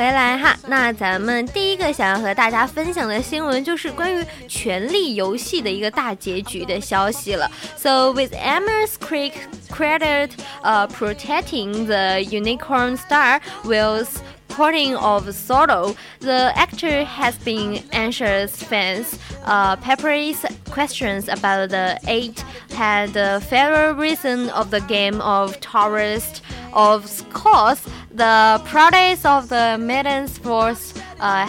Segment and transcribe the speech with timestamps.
[0.00, 0.56] 来哈！
[0.68, 7.50] 那咱们第一个想要和大家分享的新闻就是关于《权力游戏》的一个大结局的消息了。
[7.76, 9.32] So with Emma's Creek
[9.68, 10.30] credit,
[10.62, 19.18] uh, protecting the unicorn star Will's porting of Solo, the actor has been answers fans
[19.44, 22.42] uh, Peppery's questions about the eight
[22.74, 26.42] had the fairer reason of the game of tourist.
[26.73, 31.45] of course, the products of the Maiden's Sports uh,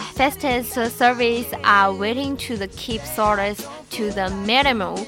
[0.89, 5.05] service are waiting to the keep sorts to the minimum.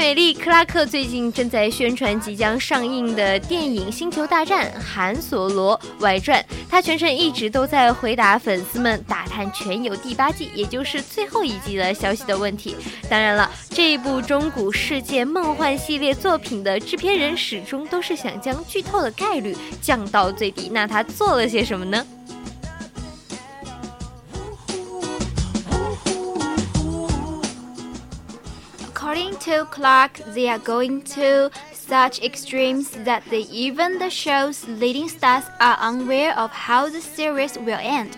[0.00, 12.74] 美丽·克拉克最近正在宣传即将上映的电影《星球大战：韩索罗外传》，他全程一直都在回答粉丝们打探《全游》第八季，也就是最后一季的消息的问题。
[13.10, 20.70] 当然了，这一部中古世界梦幻系列作品的制片人始终都是想将剧透的概率降到最低。
[20.72, 22.06] 那他做了些什么呢？
[29.09, 35.43] According to Clark, they are going to such extremes that they, even the show's leading stars
[35.59, 38.11] are unaware of how the series will end.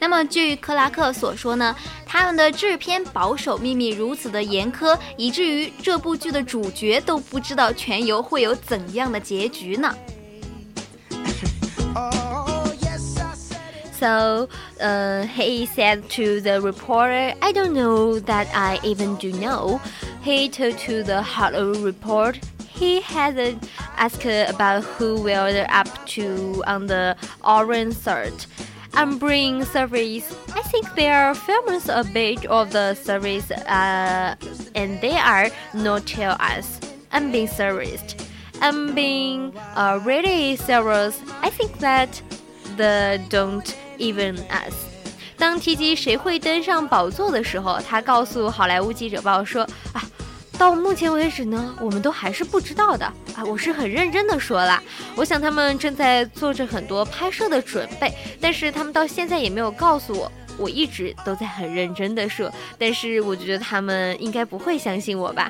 [0.00, 9.94] 那么，据克拉克所说呢，他们的制片保守秘密如此的严苛，以至于这部剧的主角都不知道全游会有怎样的结局呢？
[11.94, 13.94] Oh, yes, I said it.
[13.98, 14.48] So
[14.80, 19.80] uh, he said to the reporter, I don't know that I even do know.
[20.21, 22.39] He told to the Hollywood Reporter
[22.79, 28.47] he hasn't asked about who will up to on the orange cert.
[28.93, 30.33] Umbring service.
[30.55, 34.35] I think they are famous a bit of the service, uh,
[34.75, 36.79] and they are not tell us.
[37.11, 38.27] I'm being serviced.
[38.61, 41.21] I'm being uh, really serious.
[41.41, 42.21] I think that
[42.77, 44.98] the don't even us。
[45.39, 49.63] 当提及谁会登上宝座的时候，他告诉《好莱坞记者报》说
[49.93, 50.03] ：“啊，
[50.57, 53.43] 到目前为止呢，我们都还是不知道的啊。
[53.45, 54.83] 我是很认真的说啦，
[55.15, 60.29] 我想他们正在做着很多拍摄的准备，但是他们到现在也没有告诉我。
[60.57, 65.49] 我一直都在很认真的说，但是我觉得他们应该不会相信我吧。”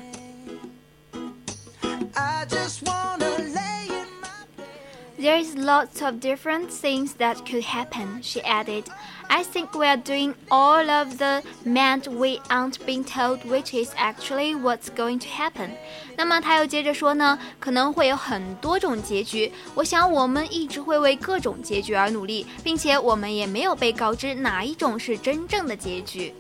[5.19, 8.85] There's lots of different things that could happen, she added.
[9.29, 13.91] I think we are doing all of the meant we aren't being told, which is
[13.97, 15.71] actually what's going to happen.
[16.17, 19.53] 那么他又接着说呢，可能会有很多种结局。
[19.77, 26.35] 我想我们一直会为各种结局而努力，并且我们也没有被告知哪一种是真正的结局。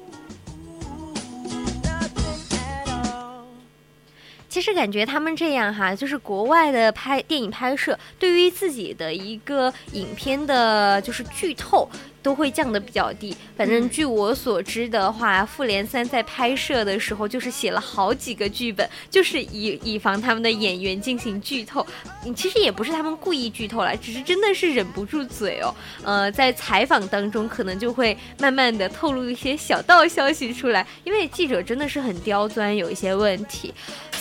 [4.49, 11.87] 其实感觉他们这样哈，就是国外的拍电影拍摄，对于自己的一个影片的，就是剧透。
[12.21, 13.33] 都会降得比较低。
[13.55, 21.85] 反正据我所知的话，复联三在拍摄的时候就是写了好几个剧本，就是以以防他们的演员进行剧透。
[22.25, 25.73] 嗯其实也不是他们故意剧透了，只是真的是忍不住嘴哦。
[26.03, 33.73] 呃，在采访当中可能就会慢慢的透露一些小道消息出来，因为记者真的是很刁钻，有一些问题。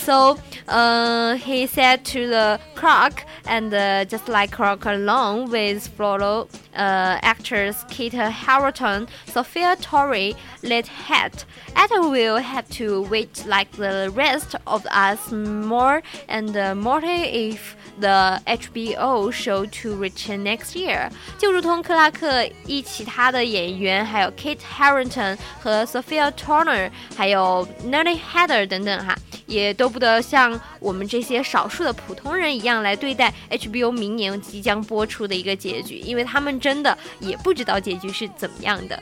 [0.09, 6.47] So uh, he said to the croc, and uh, just like croc along with fellow
[6.73, 10.33] uh, actors Kate Harington, Sophia Turner,
[10.63, 11.45] Led Hat,
[11.75, 17.75] Adam will have to wait like the rest of us more and uh, more if
[17.99, 21.11] the HBO show to return next year。
[21.37, 29.15] 就如同克拉克一其他的演员，还有 Kate Harington 和 Sophia Turner，还有 Nelly Heather 等等哈。
[29.49, 39.01] 也都不得像我们这些少数的普通人一样来对待 HBO 明年即将播出的一个结局，因为他们真的也不知道结局是怎么样的。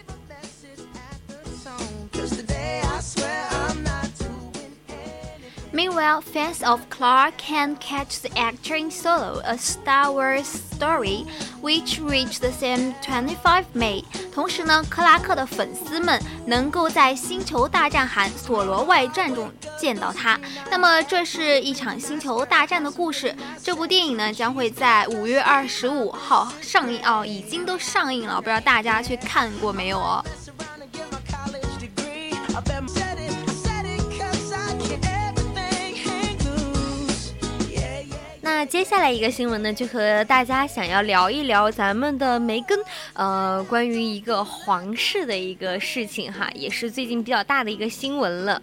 [5.97, 11.25] Well, fans of Clark can catch the actor in Solo, a Star Wars story,
[11.59, 14.03] which reached the same 25 May.
[14.31, 20.39] 同时呢，克拉克的粉丝们能够在《星球大战：韩索罗外传》中见到他。
[20.69, 23.35] 那么，这是一场星球大战的故事。
[23.63, 30.23] 这部电影呢，将会在五月二十五号上映哦，已经都上映了，不知道大家去看过没有哦？
[38.49, 42.79] 那接下来一个新闻呢，就和大家想要聊一聊咱们的梅根，
[43.11, 48.61] 呃，关于一个皇室的一个事情哈，也是最近比较大的一个新闻了。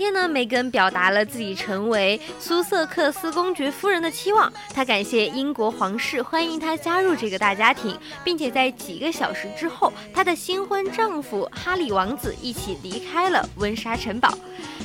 [0.00, 4.50] 天呢，梅根表达了自己成为苏瑟克斯公爵夫人的期望。
[4.72, 7.94] 她感谢英国皇室欢迎她加入这个大家庭，
[8.24, 14.32] 并且在几个小时之后，她的新婚丈夫哈里王子一起离开了温莎城堡。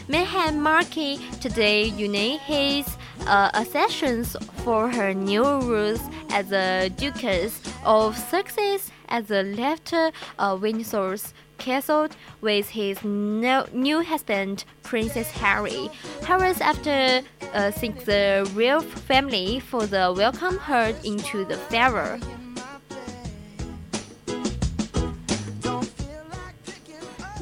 [0.09, 2.85] Meghan Markle today unite his
[3.25, 4.35] uh, accessions
[4.65, 7.53] for her new rules as a Duchess
[7.83, 12.07] of Sussex as a left uh, Windsor's castle
[12.41, 15.89] with his no, new husband, Princess Harry.
[16.23, 17.21] Harris after
[17.53, 22.19] uh, the royal family for the welcome her into the Pharaoh.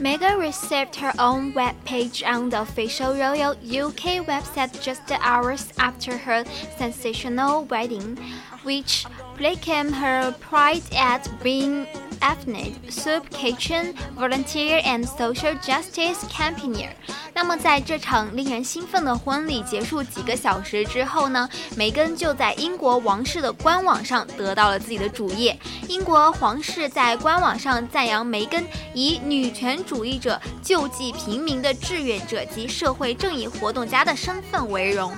[0.04, 6.44] Meghan received her own webpage on the official Royal UK website just hours after her
[6.78, 8.18] sensational wedding,
[8.64, 9.06] which
[9.36, 11.88] proclaimed her pride at being
[12.23, 16.91] ethnic soup kitchen volunteer and social justice campaigner。
[17.35, 25.57] 那么，在这场令人兴奋的婚礼结束几个小时之后呢，梅根就在英国王室的官网上得到了自己的主页。
[25.89, 35.15] 英国皇室在官网上赞扬梅根以女权主义者、救济平民的志愿者及社会正义活动家的身份为荣。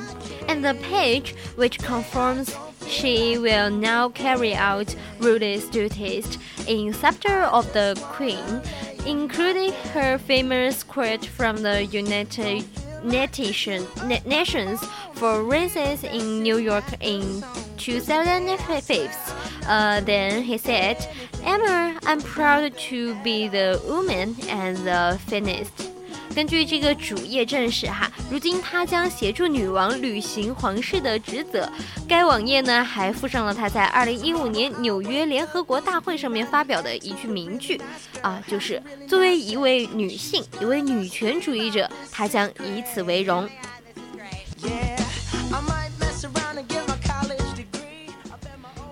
[0.46, 2.48] and the page which confirms
[2.87, 6.37] she will now carry out Rudy's duties
[6.67, 8.61] in scepter of the Queen,
[9.05, 12.65] including her famous quote from the United
[13.03, 13.85] Nation,
[14.25, 14.83] Nations
[15.13, 17.43] for Races in New York in
[17.77, 19.35] 2005.
[19.67, 21.07] Uh, then he said,
[21.43, 25.84] Emma, I'm proud to be the woman and the feminist.
[26.33, 31.69] 根据这个主页证实，哈，如今他将协助女王履行皇室的职责。
[32.07, 37.79] 该网页呢还附上了他在2015年纽约联合国大会上面发表的一句名句，
[38.21, 43.47] 啊，就是作为一位女性，一位女权主义者，她将以此为荣。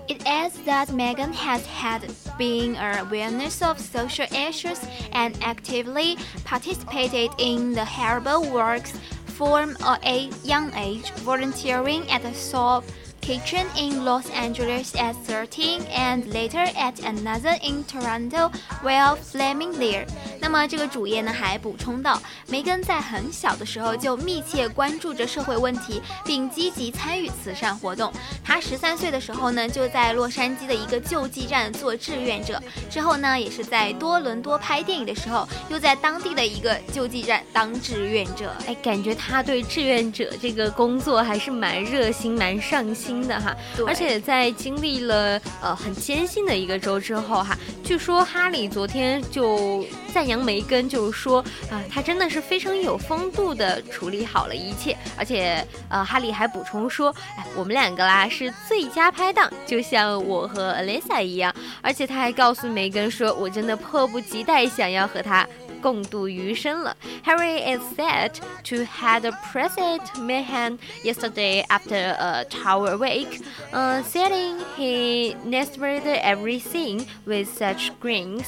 [0.06, 2.02] It is that Meghan has had
[2.38, 4.80] been a awareness of social issues
[5.12, 8.92] and actively participated in the horrible works
[9.26, 12.84] from a young age, volunteering at the soup
[13.24, 18.50] kitchen in Los Angeles at 13 and later at another in Toronto
[18.82, 20.04] while filming there.
[20.38, 28.12] 那么这个主页呢还补充到，梅根在很小的时候就密切关注着社会问题，并积极参与慈善活动。
[28.44, 38.52] 她十三岁的时候呢，就在洛杉矶的一个救济站做志愿者，之后呢，也是在多伦多拍电影的时候，又在当地的一个救济站当志愿者。
[38.66, 43.54] 哎，感觉他对志愿者这个工作还是蛮热心、蛮上心的哈。
[43.76, 51.40] 对而且在经历了呃很艰辛的一个周之后哈，据说哈里昨天就赞扬梅根，就是说
[51.70, 54.96] 啊、他真的是非常有风度的处理好了一切。
[55.16, 61.54] 而且呃，哈里还补充说，哎，我们两个啦是最佳拍档，就像我和 Alisa 一样。
[61.82, 65.46] 而且他还告诉梅根说，我真的迫不及待想要和他。
[65.83, 66.95] 共度余生了。
[67.23, 68.33] Harry is said
[68.63, 73.41] to had present Meghan yesterday after a tower wake,
[73.73, 78.45] uh, saying he narrated everything with such grins,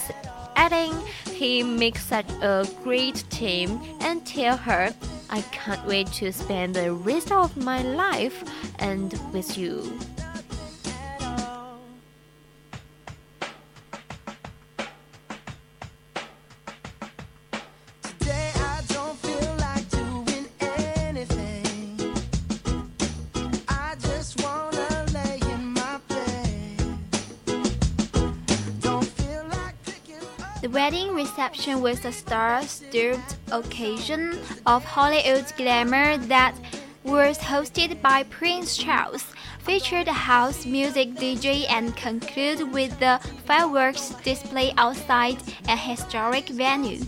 [0.55, 0.93] adding
[1.33, 4.93] he makes such a great team and tell her,
[5.29, 8.43] I can't wait to spend the rest of my life
[8.79, 9.97] and with you.
[31.46, 33.20] Reception a star-studded
[33.52, 34.36] occasion
[34.66, 36.56] of Hollywood glamour that
[37.04, 39.24] was hosted by Prince Charles,
[39.60, 45.36] featured house music DJ, and concluded with the fireworks display outside
[45.68, 47.04] a historic venue.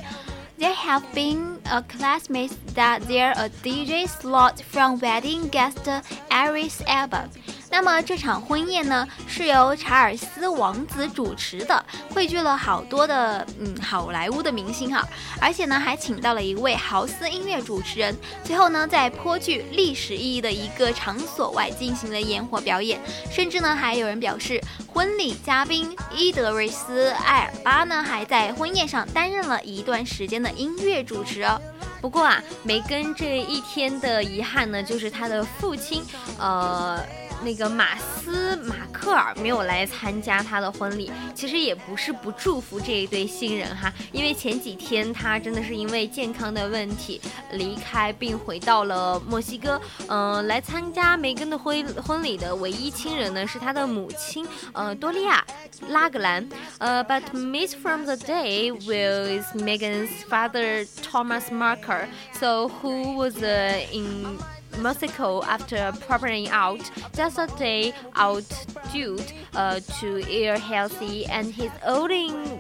[0.57, 5.89] There have been a classmates that they're a DJ slot from wedding guest
[6.31, 7.29] Idris Elba.
[7.71, 15.07] 那么这场婚宴呢，是由查尔斯王子主持的，汇聚了好多的嗯好莱坞的明星哈，
[15.41, 18.17] 而且呢还请到了一位豪斯音乐主持人。
[18.43, 22.99] 最后呢，在颇具历史意义的一个场所外进行了烟火表演，
[23.31, 31.61] 甚至呢还有人表示，婚礼嘉宾伊德瑞斯·艾尔巴呢还在婚宴上担任了一段时间的音乐主持哦。
[32.01, 36.03] 不过啊，梅根这一天的遗憾呢，就是他的父亲，
[36.39, 36.99] 呃。
[37.45, 47.21] 那个马斯马克尔没有来参加他的婚礼，其实也不是不祝福这一对新人哈，因为前几天他真的是因为健康的问题
[47.53, 49.81] 离开并回到了墨西哥。
[50.09, 55.45] 嗯，来参加梅根的婚婚礼的唯一亲人呢是他的母亲，呃，多利亚
[55.89, 56.47] 拉格兰。
[56.79, 62.09] 呃，But miss from the day will is Megan's father Thomas Marker.
[62.33, 64.39] So who was in
[64.83, 68.45] Mexico after popping out just a day out
[68.93, 69.19] due
[69.55, 72.11] uh, to ill healthy and his own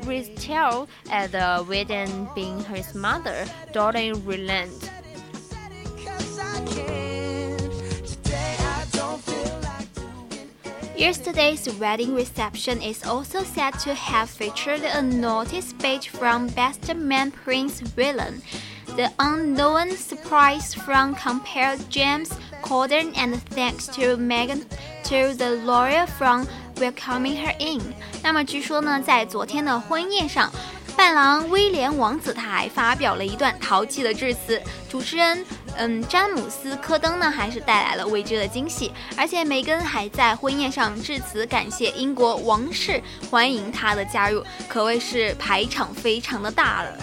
[0.03, 4.91] retail at the wedding being his mother, Doria Ragland.
[10.99, 17.31] Yesterday's wedding reception is also said to have featured a notice page from Best Man
[17.31, 18.43] Prince William.
[18.99, 24.65] The unknown surprise from compared James Corden and thanks to Megan
[25.05, 26.49] to the lawyer from
[26.81, 27.81] welcoming her in。
[28.25, 30.51] 那么据说呢，在昨天的婚宴上，
[30.97, 43.01] 伴郎威廉王子他还发表了一段淘气的致辞，主持人嗯詹姆斯科登呢还是带来了未知的惊喜，而且梅根还在婚宴上致辞感谢英国王室
[43.31, 46.99] 欢迎她的加入，可谓是排场非常的大了。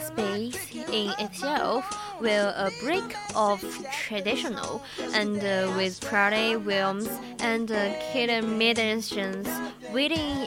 [0.00, 1.84] Space in itself
[2.20, 4.82] will a break of traditional
[5.12, 7.08] and uh, with Prade Williams
[7.40, 9.12] and uh, Kate Middleton's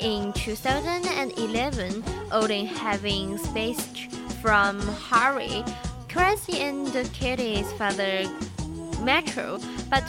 [0.02, 3.86] in 2011, Odin having space
[4.42, 5.64] from Harry,
[6.10, 8.24] Chrissy and Katie's father
[9.02, 9.60] Metro,
[9.90, 10.04] but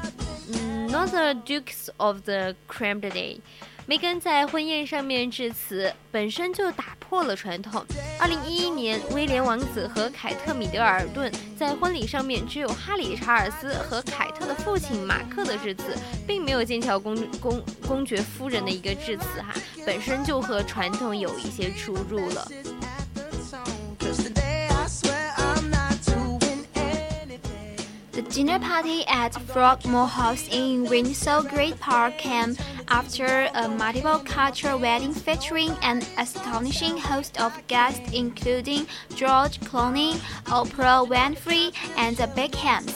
[0.90, 2.54] not the Dukes of the
[3.00, 3.40] de Day.
[3.88, 7.86] 梅根在婚宴上面致辞，本身就打破了传统。
[8.18, 19.54] 二零一一年，威廉王子和凯特米德尔顿在婚礼上面只有哈里查尔斯和凯特的父亲马克的致辞，并没有剑桥公公公爵夫人的一个致辞哈，
[19.86, 22.50] 本身就和传统有一些出入了。
[28.35, 32.57] dinner party at Frogmore House in Windsor Great Park came
[32.89, 38.85] after a multiple cultural wedding featuring an astonishing host of guests including
[39.15, 42.93] George Clooney, Oprah Winfrey, and the Beckhams,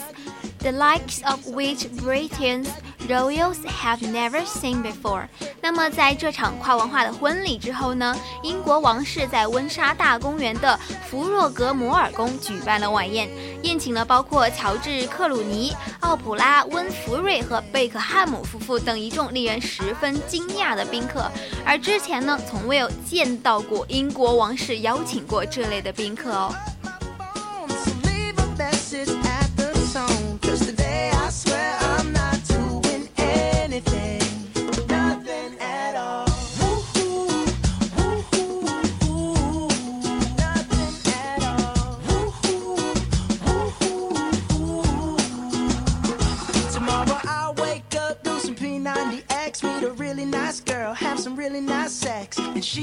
[0.58, 2.68] the likes of which Britain's
[3.08, 5.28] royals have never seen before.
[5.62, 10.78] 那么在这场跨文化的婚礼之后呢，英国王室在温莎大公园的
[11.08, 13.28] 弗洛格摩尔宫举办了晚宴，
[13.63, 21.31] 宴请了包括乔治·克鲁尼、奥普拉·温弗瑞和贝克汉姆夫妇等一众令人十分惊讶的宾客。
[21.65, 26.53] 而之前呢，从未有见到过英国王室邀请过这类的宾客哦。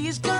[0.09, 0.38] And she's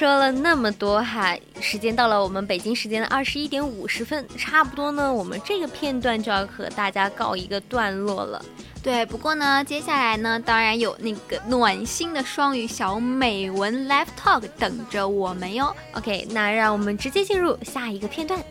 [0.00, 8.42] 说了那么多哈，时间到了，我们北京时间的二十一点五十分，差不多呢，我们这个片段就要和大家告一个段落了。
[8.82, 15.76] 对，不过呢，接下来呢，当然有那个暖心的双语小美文 Live Talk 等着我们哟。
[15.92, 18.42] OK，那让我们直接进入下一个片段。